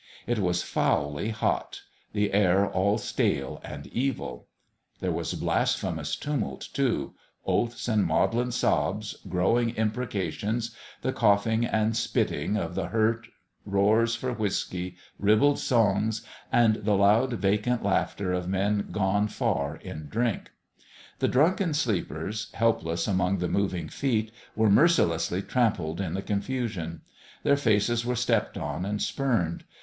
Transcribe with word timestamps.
It 0.25 0.39
was 0.39 0.63
foully 0.63 1.29
hot 1.29 1.83
the 2.11 2.33
air 2.33 2.65
all 2.67 2.97
stale 2.97 3.61
and 3.63 3.85
evil. 3.85 4.47
There 4.99 5.11
was 5.11 5.35
blasphe 5.35 5.93
mous 5.93 6.15
tumult, 6.15 6.69
too 6.73 7.13
oaths 7.45 7.87
and 7.87 8.03
maudlin 8.03 8.51
sobs, 8.51 9.17
growling 9.29 9.75
imprecations, 9.75 10.75
the 11.03 11.13
coughing 11.13 11.65
and 11.67 11.95
spit 11.95 12.29
ting 12.29 12.57
of 12.57 12.73
the 12.73 12.87
hurt, 12.87 13.27
roars 13.63 14.15
for 14.15 14.33
whiskey, 14.33 14.95
ribald 15.19 15.59
songs, 15.59 16.25
and 16.51 16.77
the 16.77 16.95
loud, 16.95 17.33
vacant 17.33 17.83
laughter 17.83 18.33
of 18.33 18.47
men 18.47 18.87
gone 18.91 19.27
far 19.27 19.77
304 19.77 19.77
A 19.77 19.77
MIRACLE 19.77 19.77
at 19.77 19.83
PALE 19.83 19.93
PETER'S 19.93 20.03
in 20.03 20.09
drink. 20.39 20.51
The 21.19 21.27
drunken 21.27 21.73
sleepers, 21.75 22.51
helpless 22.55 23.07
among 23.07 23.37
the 23.37 23.47
moving 23.47 23.87
feet, 23.87 24.31
were 24.55 24.71
mercilessly 24.71 25.43
trampled 25.43 26.01
in 26.01 26.15
the 26.15 26.23
confusion. 26.23 27.01
Their 27.43 27.55
faces 27.55 28.03
were 28.03 28.15
stepped 28.15 28.57
on 28.57 28.83
and 28.83 28.99
spurned. 28.99 29.63